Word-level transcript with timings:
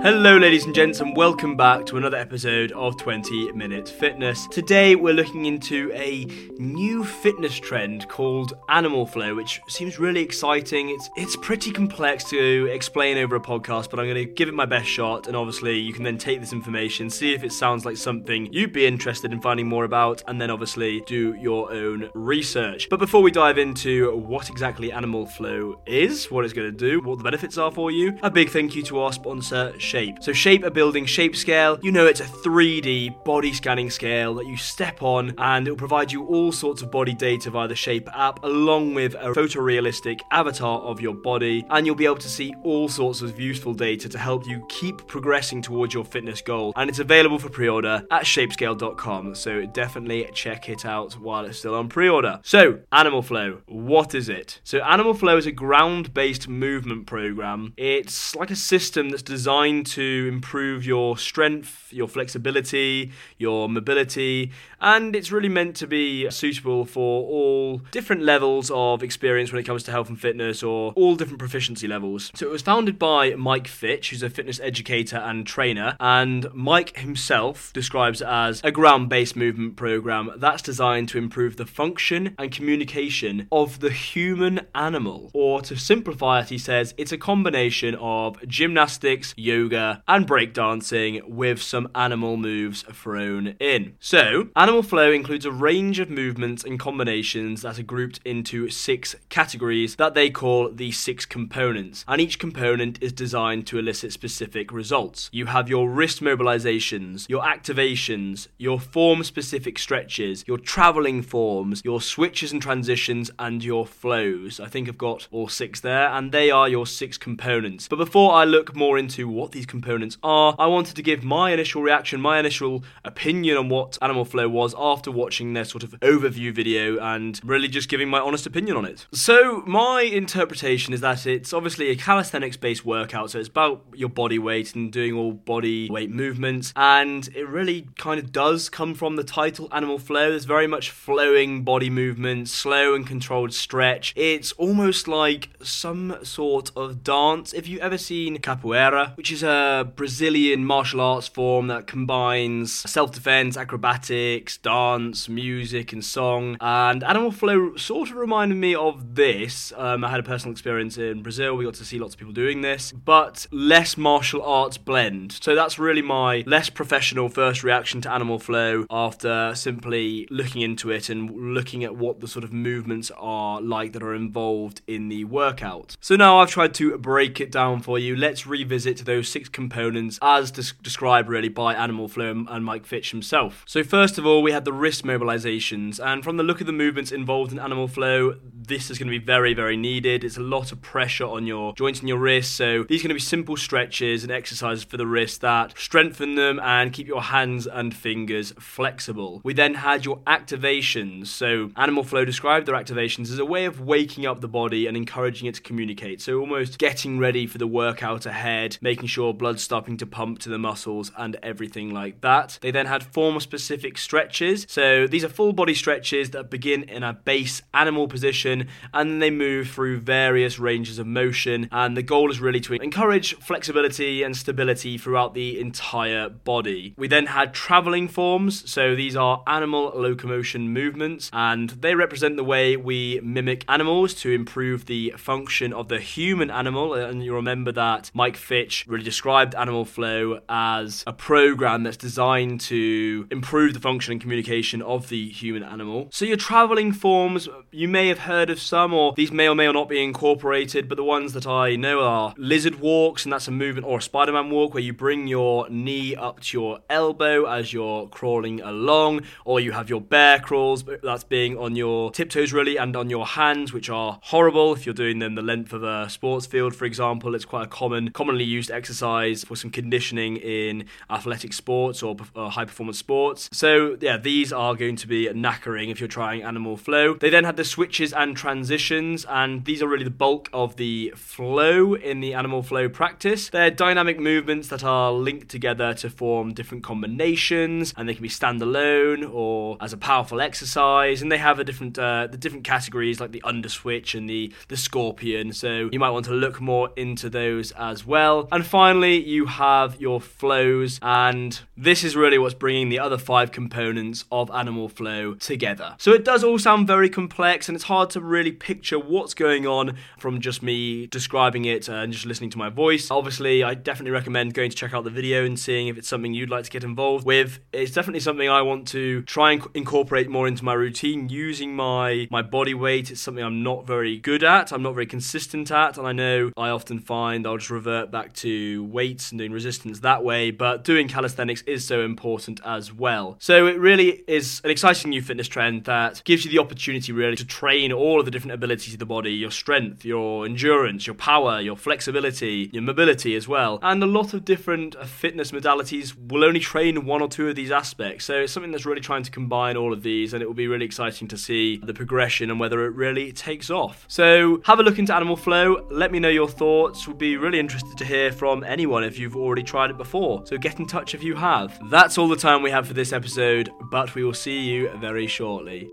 Hello, 0.00 0.36
ladies 0.36 0.64
and 0.64 0.72
gents, 0.72 1.00
and 1.00 1.16
welcome 1.16 1.56
back 1.56 1.84
to 1.86 1.96
another 1.96 2.16
episode 2.16 2.70
of 2.70 2.96
20 2.98 3.50
Minute 3.50 3.88
Fitness. 3.88 4.46
Today, 4.46 4.94
we're 4.94 5.12
looking 5.12 5.46
into 5.46 5.90
a 5.92 6.24
new 6.52 7.02
fitness 7.02 7.58
trend 7.58 8.08
called 8.08 8.52
Animal 8.68 9.06
Flow, 9.06 9.34
which 9.34 9.60
seems 9.66 9.98
really 9.98 10.20
exciting. 10.22 10.90
It's 10.90 11.10
it's 11.16 11.34
pretty 11.34 11.72
complex 11.72 12.22
to 12.30 12.66
explain 12.66 13.18
over 13.18 13.34
a 13.34 13.40
podcast, 13.40 13.90
but 13.90 13.98
I'm 13.98 14.06
going 14.06 14.24
to 14.24 14.32
give 14.32 14.48
it 14.48 14.54
my 14.54 14.66
best 14.66 14.86
shot. 14.86 15.26
And 15.26 15.34
obviously, 15.36 15.76
you 15.76 15.92
can 15.92 16.04
then 16.04 16.16
take 16.16 16.38
this 16.40 16.52
information, 16.52 17.10
see 17.10 17.34
if 17.34 17.42
it 17.42 17.52
sounds 17.52 17.84
like 17.84 17.96
something 17.96 18.52
you'd 18.52 18.72
be 18.72 18.86
interested 18.86 19.32
in 19.32 19.40
finding 19.40 19.66
more 19.66 19.84
about, 19.84 20.22
and 20.28 20.40
then 20.40 20.48
obviously 20.48 21.00
do 21.06 21.34
your 21.34 21.72
own 21.72 22.08
research. 22.14 22.88
But 22.88 23.00
before 23.00 23.20
we 23.20 23.32
dive 23.32 23.58
into 23.58 24.16
what 24.16 24.48
exactly 24.48 24.92
Animal 24.92 25.26
Flow 25.26 25.80
is, 25.86 26.30
what 26.30 26.44
it's 26.44 26.54
going 26.54 26.70
to 26.70 26.76
do, 26.76 27.00
what 27.00 27.18
the 27.18 27.24
benefits 27.24 27.58
are 27.58 27.72
for 27.72 27.90
you, 27.90 28.16
a 28.22 28.30
big 28.30 28.50
thank 28.50 28.76
you 28.76 28.84
to 28.84 29.00
our 29.00 29.12
sponsor, 29.12 29.74
Shape. 29.88 30.22
So 30.22 30.34
Shape 30.34 30.64
a 30.64 30.70
building 30.70 31.06
Shape 31.06 31.34
Scale. 31.34 31.78
You 31.82 31.90
know 31.92 32.04
it's 32.04 32.20
a 32.20 32.24
3D 32.24 33.24
body 33.24 33.54
scanning 33.54 33.88
scale 33.88 34.34
that 34.34 34.46
you 34.46 34.58
step 34.58 35.02
on 35.02 35.34
and 35.38 35.66
it 35.66 35.70
will 35.70 35.78
provide 35.78 36.12
you 36.12 36.26
all 36.26 36.52
sorts 36.52 36.82
of 36.82 36.90
body 36.90 37.14
data 37.14 37.48
via 37.48 37.66
the 37.66 37.74
Shape 37.74 38.06
app 38.12 38.44
along 38.44 38.92
with 38.92 39.14
a 39.14 39.30
photorealistic 39.30 40.20
avatar 40.30 40.80
of 40.80 41.00
your 41.00 41.14
body 41.14 41.64
and 41.70 41.86
you'll 41.86 41.94
be 41.94 42.04
able 42.04 42.16
to 42.16 42.28
see 42.28 42.54
all 42.64 42.86
sorts 42.90 43.22
of 43.22 43.40
useful 43.40 43.72
data 43.72 44.10
to 44.10 44.18
help 44.18 44.46
you 44.46 44.62
keep 44.68 45.06
progressing 45.06 45.62
towards 45.62 45.94
your 45.94 46.04
fitness 46.04 46.42
goal. 46.42 46.74
And 46.76 46.90
it's 46.90 46.98
available 46.98 47.38
for 47.38 47.48
pre-order 47.48 48.02
at 48.10 48.24
shapescale.com. 48.24 49.34
So 49.36 49.64
definitely 49.64 50.28
check 50.34 50.68
it 50.68 50.84
out 50.84 51.14
while 51.14 51.46
it's 51.46 51.60
still 51.60 51.74
on 51.74 51.88
pre-order. 51.88 52.40
So, 52.42 52.80
Animal 52.92 53.22
Flow, 53.22 53.62
what 53.66 54.14
is 54.14 54.28
it? 54.28 54.60
So 54.64 54.80
Animal 54.80 55.14
Flow 55.14 55.38
is 55.38 55.46
a 55.46 55.52
ground-based 55.52 56.46
movement 56.46 57.06
program. 57.06 57.72
It's 57.78 58.36
like 58.36 58.50
a 58.50 58.56
system 58.56 59.08
that's 59.08 59.22
designed 59.22 59.77
to 59.84 60.28
improve 60.32 60.84
your 60.84 61.18
strength, 61.18 61.92
your 61.92 62.08
flexibility, 62.08 63.12
your 63.36 63.68
mobility, 63.68 64.50
and 64.80 65.16
it's 65.16 65.32
really 65.32 65.48
meant 65.48 65.76
to 65.76 65.86
be 65.86 66.30
suitable 66.30 66.84
for 66.84 67.24
all 67.28 67.78
different 67.90 68.22
levels 68.22 68.70
of 68.70 69.02
experience 69.02 69.52
when 69.52 69.60
it 69.60 69.64
comes 69.64 69.82
to 69.84 69.90
health 69.90 70.08
and 70.08 70.20
fitness 70.20 70.62
or 70.62 70.92
all 70.92 71.16
different 71.16 71.38
proficiency 71.38 71.88
levels. 71.88 72.30
So 72.34 72.46
it 72.46 72.52
was 72.52 72.62
founded 72.62 72.98
by 72.98 73.34
Mike 73.34 73.68
Fitch, 73.68 74.10
who's 74.10 74.22
a 74.22 74.30
fitness 74.30 74.60
educator 74.60 75.16
and 75.16 75.46
trainer, 75.46 75.96
and 76.00 76.46
Mike 76.52 76.96
himself 76.96 77.72
describes 77.72 78.20
it 78.20 78.28
as 78.28 78.60
a 78.64 78.70
ground 78.70 79.08
based 79.08 79.36
movement 79.36 79.76
program 79.76 80.30
that's 80.36 80.62
designed 80.62 81.08
to 81.10 81.18
improve 81.18 81.56
the 81.56 81.66
function 81.66 82.34
and 82.38 82.52
communication 82.52 83.48
of 83.50 83.80
the 83.80 83.90
human 83.90 84.60
animal. 84.74 85.30
Or 85.34 85.60
to 85.62 85.76
simplify 85.76 86.40
it, 86.40 86.48
he 86.48 86.58
says 86.58 86.94
it's 86.96 87.12
a 87.12 87.18
combination 87.18 87.94
of 87.96 88.46
gymnastics, 88.46 89.34
yoga, 89.36 89.67
and 89.74 90.26
breakdancing 90.26 91.24
with 91.28 91.60
some 91.60 91.88
animal 91.94 92.36
moves 92.36 92.82
thrown 92.82 93.48
in. 93.60 93.94
So, 94.00 94.48
Animal 94.56 94.82
Flow 94.82 95.12
includes 95.12 95.44
a 95.44 95.52
range 95.52 95.98
of 95.98 96.10
movements 96.10 96.64
and 96.64 96.78
combinations 96.78 97.62
that 97.62 97.78
are 97.78 97.82
grouped 97.82 98.20
into 98.24 98.68
six 98.70 99.14
categories 99.28 99.96
that 99.96 100.14
they 100.14 100.30
call 100.30 100.70
the 100.70 100.92
six 100.92 101.26
components, 101.26 102.04
and 102.08 102.20
each 102.20 102.38
component 102.38 103.02
is 103.02 103.12
designed 103.12 103.66
to 103.68 103.78
elicit 103.78 104.12
specific 104.12 104.72
results. 104.72 105.28
You 105.32 105.46
have 105.46 105.68
your 105.68 105.88
wrist 105.88 106.20
mobilizations, 106.22 107.28
your 107.28 107.42
activations, 107.42 108.48
your 108.58 108.80
form 108.80 109.24
specific 109.24 109.78
stretches, 109.78 110.44
your 110.46 110.58
traveling 110.58 111.22
forms, 111.22 111.82
your 111.84 112.00
switches 112.00 112.52
and 112.52 112.62
transitions, 112.62 113.30
and 113.38 113.64
your 113.64 113.86
flows. 113.86 114.60
I 114.60 114.66
think 114.66 114.88
I've 114.88 114.98
got 114.98 115.28
all 115.30 115.48
six 115.48 115.80
there, 115.80 116.08
and 116.08 116.32
they 116.32 116.50
are 116.50 116.68
your 116.68 116.86
six 116.86 117.18
components. 117.18 117.88
But 117.88 117.96
before 117.96 118.32
I 118.32 118.44
look 118.44 118.74
more 118.74 118.98
into 118.98 119.28
what 119.28 119.52
these 119.58 119.66
components 119.66 120.16
are, 120.22 120.54
I 120.56 120.66
wanted 120.66 120.94
to 120.94 121.02
give 121.02 121.24
my 121.24 121.50
initial 121.50 121.82
reaction, 121.82 122.20
my 122.20 122.38
initial 122.38 122.84
opinion 123.04 123.56
on 123.56 123.68
what 123.68 123.98
Animal 124.00 124.24
Flow 124.24 124.48
was 124.48 124.72
after 124.78 125.10
watching 125.10 125.52
their 125.52 125.64
sort 125.64 125.82
of 125.82 125.90
overview 125.98 126.54
video 126.54 126.96
and 127.00 127.40
really 127.42 127.66
just 127.66 127.88
giving 127.88 128.08
my 128.08 128.20
honest 128.20 128.46
opinion 128.46 128.76
on 128.76 128.84
it. 128.84 129.06
So, 129.12 129.64
my 129.66 130.02
interpretation 130.02 130.94
is 130.94 131.00
that 131.00 131.26
it's 131.26 131.52
obviously 131.52 131.90
a 131.90 131.96
calisthenics 131.96 132.56
based 132.56 132.84
workout, 132.84 133.32
so 133.32 133.40
it's 133.40 133.48
about 133.48 133.84
your 133.94 134.08
body 134.08 134.38
weight 134.38 134.76
and 134.76 134.92
doing 134.92 135.14
all 135.14 135.32
body 135.32 135.90
weight 135.90 136.10
movements, 136.10 136.72
and 136.76 137.28
it 137.34 137.48
really 137.48 137.88
kind 137.98 138.20
of 138.20 138.30
does 138.30 138.68
come 138.68 138.94
from 138.94 139.16
the 139.16 139.24
title 139.24 139.68
Animal 139.72 139.98
Flow. 139.98 140.30
There's 140.30 140.44
very 140.44 140.68
much 140.68 140.90
flowing 140.90 141.64
body 141.64 141.90
movement, 141.90 142.48
slow 142.48 142.94
and 142.94 143.04
controlled 143.04 143.52
stretch. 143.52 144.12
It's 144.14 144.52
almost 144.52 145.08
like 145.08 145.50
some 145.64 146.16
sort 146.22 146.70
of 146.76 147.02
dance. 147.02 147.52
If 147.52 147.66
you've 147.66 147.80
ever 147.80 147.98
seen 147.98 148.38
capoeira, 148.38 149.16
which 149.16 149.32
is 149.32 149.42
a 149.42 149.47
Brazilian 149.96 150.64
martial 150.64 151.00
arts 151.00 151.28
form 151.28 151.68
that 151.68 151.86
combines 151.86 152.72
self 152.72 153.12
defense, 153.12 153.56
acrobatics, 153.56 154.56
dance, 154.58 155.28
music, 155.28 155.92
and 155.92 156.04
song. 156.04 156.56
And 156.60 157.02
Animal 157.04 157.30
Flow 157.30 157.76
sort 157.76 158.10
of 158.10 158.16
reminded 158.16 158.56
me 158.56 158.74
of 158.74 159.14
this. 159.14 159.72
Um, 159.76 160.04
I 160.04 160.10
had 160.10 160.20
a 160.20 160.22
personal 160.22 160.52
experience 160.52 160.98
in 160.98 161.22
Brazil. 161.22 161.56
We 161.56 161.64
got 161.64 161.74
to 161.74 161.84
see 161.84 161.98
lots 161.98 162.14
of 162.14 162.18
people 162.18 162.32
doing 162.32 162.60
this, 162.60 162.92
but 162.92 163.46
less 163.50 163.96
martial 163.96 164.42
arts 164.42 164.78
blend. 164.78 165.32
So 165.32 165.54
that's 165.54 165.78
really 165.78 166.02
my 166.02 166.44
less 166.46 166.70
professional 166.70 167.28
first 167.28 167.62
reaction 167.62 168.00
to 168.02 168.12
Animal 168.12 168.38
Flow 168.38 168.86
after 168.90 169.54
simply 169.54 170.26
looking 170.30 170.62
into 170.62 170.90
it 170.90 171.08
and 171.08 171.54
looking 171.54 171.84
at 171.84 171.96
what 171.96 172.20
the 172.20 172.28
sort 172.28 172.44
of 172.44 172.52
movements 172.52 173.10
are 173.16 173.60
like 173.60 173.92
that 173.92 174.02
are 174.02 174.14
involved 174.14 174.82
in 174.86 175.08
the 175.08 175.24
workout. 175.24 175.96
So 176.00 176.16
now 176.16 176.38
I've 176.38 176.50
tried 176.50 176.74
to 176.74 176.96
break 176.98 177.40
it 177.40 177.50
down 177.52 177.80
for 177.80 177.98
you. 177.98 178.16
Let's 178.16 178.46
revisit 178.46 179.04
those 179.04 179.28
six 179.38 179.48
components 179.48 180.18
as 180.20 180.50
des- 180.50 180.74
described 180.82 181.28
really 181.28 181.48
by 181.48 181.72
Animal 181.72 182.08
Flow 182.08 182.44
and 182.48 182.64
Mike 182.64 182.84
Fitch 182.84 183.12
himself. 183.12 183.62
So 183.68 183.84
first 183.84 184.18
of 184.18 184.26
all, 184.26 184.42
we 184.42 184.50
had 184.50 184.64
the 184.64 184.72
wrist 184.72 185.04
mobilizations, 185.04 186.04
and 186.04 186.24
from 186.24 186.38
the 186.38 186.42
look 186.42 186.60
of 186.60 186.66
the 186.66 186.72
movements 186.72 187.12
involved 187.12 187.52
in 187.52 187.60
Animal 187.60 187.86
Flow, 187.86 188.34
this 188.52 188.90
is 188.90 188.98
going 188.98 189.06
to 189.06 189.16
be 189.16 189.24
very, 189.24 189.54
very 189.54 189.76
needed. 189.76 190.24
It's 190.24 190.36
a 190.36 190.40
lot 190.42 190.72
of 190.72 190.82
pressure 190.82 191.26
on 191.26 191.46
your 191.46 191.72
joints 191.74 192.00
and 192.00 192.08
your 192.08 192.18
wrists, 192.18 192.52
so 192.52 192.82
these 192.88 193.00
are 193.00 193.04
going 193.04 193.10
to 193.10 193.14
be 193.14 193.20
simple 193.20 193.56
stretches 193.56 194.24
and 194.24 194.32
exercises 194.32 194.82
for 194.82 194.96
the 194.96 195.06
wrist 195.06 195.40
that 195.42 195.78
strengthen 195.78 196.34
them 196.34 196.58
and 196.58 196.92
keep 196.92 197.06
your 197.06 197.22
hands 197.22 197.68
and 197.68 197.94
fingers 197.94 198.52
flexible. 198.58 199.40
We 199.44 199.54
then 199.54 199.74
had 199.74 200.04
your 200.04 200.18
activations. 200.26 201.28
So 201.28 201.70
Animal 201.76 202.02
Flow 202.02 202.24
described 202.24 202.66
their 202.66 202.74
activations 202.74 203.30
as 203.30 203.38
a 203.38 203.44
way 203.44 203.66
of 203.66 203.80
waking 203.80 204.26
up 204.26 204.40
the 204.40 204.48
body 204.48 204.88
and 204.88 204.96
encouraging 204.96 205.46
it 205.46 205.54
to 205.54 205.62
communicate. 205.62 206.20
So 206.20 206.40
almost 206.40 206.78
getting 206.78 207.20
ready 207.20 207.46
for 207.46 207.58
the 207.58 207.68
workout 207.68 208.26
ahead, 208.26 208.78
making 208.80 209.06
sure 209.06 209.27
blood's 209.32 209.62
stopping 209.62 209.96
to 209.98 210.06
pump 210.06 210.38
to 210.40 210.48
the 210.48 210.58
muscles 210.58 211.10
and 211.16 211.36
everything 211.42 211.90
like 211.90 212.20
that. 212.20 212.58
They 212.60 212.70
then 212.70 212.86
had 212.86 213.02
form 213.02 213.38
specific 213.40 213.98
stretches. 213.98 214.66
So 214.68 215.06
these 215.06 215.24
are 215.24 215.28
full 215.28 215.52
body 215.52 215.74
stretches 215.74 216.30
that 216.30 216.50
begin 216.50 216.82
in 216.84 217.02
a 217.02 217.12
base 217.12 217.62
animal 217.74 218.08
position 218.08 218.68
and 218.92 219.22
they 219.22 219.30
move 219.30 219.70
through 219.70 220.00
various 220.00 220.58
ranges 220.58 220.98
of 220.98 221.06
motion. 221.06 221.68
And 221.70 221.96
the 221.96 222.02
goal 222.02 222.30
is 222.30 222.40
really 222.40 222.60
to 222.60 222.74
encourage 222.74 223.34
flexibility 223.36 224.22
and 224.22 224.36
stability 224.36 224.98
throughout 224.98 225.34
the 225.34 225.60
entire 225.60 226.28
body. 226.28 226.94
We 226.96 227.08
then 227.08 227.26
had 227.26 227.54
traveling 227.54 228.08
forms. 228.08 228.68
So 228.70 228.94
these 228.94 229.16
are 229.16 229.42
animal 229.46 229.92
locomotion 229.94 230.72
movements 230.72 231.30
and 231.32 231.70
they 231.70 231.94
represent 231.94 232.36
the 232.36 232.44
way 232.44 232.76
we 232.76 233.20
mimic 233.22 233.64
animals 233.68 234.14
to 234.14 234.30
improve 234.30 234.86
the 234.86 235.14
function 235.16 235.72
of 235.72 235.88
the 235.88 236.00
human 236.00 236.50
animal. 236.50 236.94
And 236.94 237.24
you 237.24 237.34
remember 237.34 237.72
that 237.72 238.10
Mike 238.14 238.36
Fitch 238.36 238.84
really 238.88 239.04
described 239.18 239.56
Animal 239.56 239.84
Flow 239.84 240.38
as 240.48 241.02
a 241.04 241.12
program 241.12 241.82
that's 241.82 241.96
designed 241.96 242.60
to 242.60 243.26
improve 243.32 243.74
the 243.74 243.80
function 243.80 244.12
and 244.12 244.20
communication 244.20 244.80
of 244.80 245.08
the 245.08 245.28
human 245.30 245.64
animal. 245.64 246.06
So 246.12 246.24
your 246.24 246.36
traveling 246.36 246.92
forms, 246.92 247.48
you 247.72 247.88
may 247.88 248.06
have 248.06 248.20
heard 248.20 248.48
of 248.48 248.60
some, 248.60 248.94
or 248.94 249.14
these 249.16 249.32
may 249.32 249.48
or 249.48 249.56
may 249.56 249.72
not 249.72 249.88
be 249.88 250.00
incorporated, 250.00 250.88
but 250.88 250.94
the 250.94 251.02
ones 251.02 251.32
that 251.32 251.48
I 251.48 251.74
know 251.74 252.00
are 252.00 252.32
lizard 252.38 252.78
walks, 252.78 253.24
and 253.24 253.32
that's 253.32 253.48
a 253.48 253.50
movement, 253.50 253.88
or 253.88 253.98
a 253.98 254.02
Spider 254.02 254.30
Man 254.30 254.50
walk 254.50 254.72
where 254.72 254.84
you 254.84 254.92
bring 254.92 255.26
your 255.26 255.68
knee 255.68 256.14
up 256.14 256.38
to 256.42 256.56
your 256.56 256.78
elbow 256.88 257.44
as 257.46 257.72
you're 257.72 258.06
crawling 258.06 258.60
along, 258.60 259.22
or 259.44 259.58
you 259.58 259.72
have 259.72 259.90
your 259.90 260.00
bear 260.00 260.38
crawls, 260.38 260.84
that's 261.02 261.24
being 261.24 261.58
on 261.58 261.74
your 261.74 262.12
tiptoes 262.12 262.52
really, 262.52 262.76
and 262.76 262.94
on 262.94 263.10
your 263.10 263.26
hands, 263.26 263.72
which 263.72 263.90
are 263.90 264.20
horrible 264.22 264.74
if 264.74 264.86
you're 264.86 264.94
doing 264.94 265.18
them 265.18 265.34
the 265.34 265.42
length 265.42 265.72
of 265.72 265.82
a 265.82 266.08
sports 266.08 266.46
field, 266.46 266.72
for 266.72 266.84
example. 266.84 267.34
It's 267.34 267.44
quite 267.44 267.64
a 267.64 267.68
common, 267.68 268.12
commonly 268.12 268.44
used 268.44 268.70
exercise 268.70 268.97
for 268.98 269.56
some 269.56 269.70
conditioning 269.70 270.36
in 270.36 270.84
athletic 271.10 271.52
sports 271.52 272.02
or 272.02 272.16
uh, 272.34 272.48
high 272.48 272.64
performance 272.64 272.98
sports. 272.98 273.48
So, 273.52 273.96
yeah, 274.00 274.16
these 274.16 274.52
are 274.52 274.74
going 274.74 274.96
to 274.96 275.06
be 275.06 275.28
knackering 275.28 275.90
if 275.90 276.00
you're 276.00 276.08
trying 276.08 276.42
animal 276.42 276.76
flow. 276.76 277.14
They 277.14 277.30
then 277.30 277.44
had 277.44 277.56
the 277.56 277.64
switches 277.64 278.12
and 278.12 278.36
transitions, 278.36 279.24
and 279.28 279.64
these 279.64 279.82
are 279.82 279.88
really 279.88 280.04
the 280.04 280.10
bulk 280.10 280.48
of 280.52 280.76
the 280.76 281.12
flow 281.16 281.94
in 281.94 282.20
the 282.20 282.34
animal 282.34 282.62
flow 282.62 282.88
practice. 282.88 283.50
They're 283.50 283.70
dynamic 283.70 284.18
movements 284.18 284.68
that 284.68 284.82
are 284.84 285.12
linked 285.12 285.48
together 285.48 285.94
to 285.94 286.10
form 286.10 286.52
different 286.54 286.82
combinations, 286.84 287.94
and 287.96 288.08
they 288.08 288.14
can 288.14 288.22
be 288.22 288.28
standalone 288.28 289.28
or 289.32 289.76
as 289.80 289.92
a 289.92 289.96
powerful 289.96 290.40
exercise. 290.40 291.22
And 291.22 291.30
they 291.30 291.38
have 291.38 291.58
a 291.58 291.64
different 291.64 291.98
uh, 291.98 292.26
the 292.26 292.36
different 292.36 292.64
categories 292.64 293.20
like 293.20 293.32
the 293.32 293.42
under 293.44 293.68
switch 293.68 294.14
and 294.14 294.28
the 294.28 294.52
the 294.68 294.76
scorpion. 294.76 295.52
So 295.52 295.88
you 295.92 295.98
might 295.98 296.10
want 296.10 296.24
to 296.26 296.32
look 296.32 296.60
more 296.60 296.90
into 296.96 297.30
those 297.30 297.72
as 297.72 298.06
well. 298.06 298.48
And 298.50 298.66
finally 298.66 298.87
finally, 298.88 299.22
you 299.22 299.44
have 299.44 300.00
your 300.00 300.18
flows, 300.18 300.98
and 301.02 301.60
this 301.76 302.02
is 302.02 302.16
really 302.16 302.38
what's 302.38 302.54
bringing 302.54 302.88
the 302.88 302.98
other 302.98 303.18
five 303.18 303.52
components 303.52 304.24
of 304.32 304.50
Animal 304.50 304.88
Flow 304.88 305.34
together. 305.34 305.94
So 305.98 306.14
it 306.14 306.24
does 306.24 306.42
all 306.42 306.58
sound 306.58 306.86
very 306.86 307.10
complex, 307.10 307.68
and 307.68 307.76
it's 307.76 307.84
hard 307.84 308.08
to 308.10 308.20
really 308.22 308.50
picture 308.50 308.98
what's 308.98 309.34
going 309.34 309.66
on 309.66 309.98
from 310.18 310.40
just 310.40 310.62
me 310.62 311.06
describing 311.06 311.66
it 311.66 311.86
and 311.86 312.14
just 312.14 312.24
listening 312.24 312.48
to 312.48 312.56
my 312.56 312.70
voice. 312.70 313.10
Obviously, 313.10 313.62
I 313.62 313.74
definitely 313.74 314.12
recommend 314.12 314.54
going 314.54 314.70
to 314.70 314.76
check 314.76 314.94
out 314.94 315.04
the 315.04 315.10
video 315.10 315.44
and 315.44 315.60
seeing 315.60 315.88
if 315.88 315.98
it's 315.98 316.08
something 316.08 316.32
you'd 316.32 316.48
like 316.48 316.64
to 316.64 316.70
get 316.70 316.82
involved 316.82 317.26
with. 317.26 317.58
It's 317.74 317.92
definitely 317.92 318.20
something 318.20 318.48
I 318.48 318.62
want 318.62 318.88
to 318.88 319.20
try 319.24 319.52
and 319.52 319.62
incorporate 319.74 320.30
more 320.30 320.48
into 320.48 320.64
my 320.64 320.72
routine 320.72 321.28
using 321.28 321.76
my 321.76 322.26
my 322.30 322.40
body 322.40 322.72
weight. 322.72 323.10
It's 323.10 323.20
something 323.20 323.44
I'm 323.44 323.62
not 323.62 323.86
very 323.86 324.16
good 324.16 324.42
at. 324.42 324.72
I'm 324.72 324.82
not 324.82 324.94
very 324.94 325.06
consistent 325.06 325.70
at, 325.70 325.98
and 325.98 326.06
I 326.06 326.12
know 326.12 326.52
I 326.56 326.70
often 326.70 327.00
find 327.00 327.46
I'll 327.46 327.58
just 327.58 327.68
revert 327.68 328.10
back 328.10 328.32
to 328.36 328.77
weights 328.84 329.30
and 329.30 329.38
doing 329.38 329.52
resistance 329.52 330.00
that 330.00 330.24
way. 330.24 330.50
But 330.50 330.84
doing 330.84 331.08
calisthenics 331.08 331.62
is 331.62 331.84
so 331.84 332.02
important 332.02 332.60
as 332.64 332.92
well. 332.92 333.36
So 333.40 333.66
it 333.66 333.78
really 333.78 334.24
is 334.26 334.60
an 334.64 334.70
exciting 334.70 335.10
new 335.10 335.22
fitness 335.22 335.48
trend 335.48 335.84
that 335.84 336.22
gives 336.24 336.44
you 336.44 336.50
the 336.50 336.58
opportunity 336.58 337.12
really 337.12 337.36
to 337.36 337.46
train 337.46 337.92
all 337.92 338.18
of 338.18 338.24
the 338.24 338.30
different 338.30 338.52
abilities 338.52 338.94
of 338.94 338.98
the 338.98 339.06
body, 339.06 339.32
your 339.32 339.50
strength, 339.50 340.04
your 340.04 340.44
endurance, 340.44 341.06
your 341.06 341.14
power, 341.14 341.60
your 341.60 341.76
flexibility, 341.76 342.70
your 342.72 342.82
mobility 342.82 343.34
as 343.34 343.48
well, 343.48 343.78
and 343.82 344.02
a 344.02 344.06
lot 344.06 344.34
of 344.34 344.44
different 344.44 344.96
uh, 344.96 345.04
fitness 345.04 345.50
modalities 345.50 346.14
will 346.28 346.44
only 346.44 346.60
train 346.60 347.04
one 347.04 347.22
or 347.22 347.28
two 347.28 347.48
of 347.48 347.56
these 347.56 347.70
aspects. 347.70 348.24
So 348.24 348.34
it's 348.34 348.52
something 348.52 348.70
that's 348.72 348.86
really 348.86 349.00
trying 349.00 349.22
to 349.22 349.30
combine 349.30 349.76
all 349.76 349.92
of 349.92 350.02
these, 350.02 350.32
and 350.32 350.42
it 350.42 350.46
will 350.46 350.54
be 350.54 350.68
really 350.68 350.84
exciting 350.84 351.28
to 351.28 351.38
see 351.38 351.78
the 351.78 351.94
progression 351.94 352.50
and 352.50 352.60
whether 352.60 352.84
it 352.86 352.94
really 352.94 353.32
takes 353.32 353.70
off. 353.70 354.04
So 354.08 354.60
have 354.64 354.78
a 354.78 354.82
look 354.82 354.98
into 354.98 355.14
Animal 355.14 355.36
Flow. 355.36 355.86
Let 355.90 356.12
me 356.12 356.18
know 356.18 356.28
your 356.28 356.48
thoughts. 356.48 357.06
We'll 357.06 357.16
be 357.16 357.36
really 357.36 357.58
interested 357.58 357.96
to 357.98 358.04
hear 358.04 358.32
from 358.32 358.64
anyone 358.68 359.04
if 359.04 359.18
you've 359.18 359.36
already 359.36 359.62
tried 359.62 359.90
it 359.90 359.98
before. 359.98 360.46
So 360.46 360.56
get 360.58 360.78
in 360.78 360.86
touch 360.86 361.14
if 361.14 361.22
you 361.22 361.34
have. 361.34 361.78
That's 361.90 362.18
all 362.18 362.28
the 362.28 362.36
time 362.36 362.62
we 362.62 362.70
have 362.70 362.86
for 362.86 362.94
this 362.94 363.12
episode, 363.12 363.70
but 363.90 364.14
we 364.14 364.24
will 364.24 364.34
see 364.34 364.60
you 364.60 364.90
very 364.98 365.26
shortly. 365.26 365.90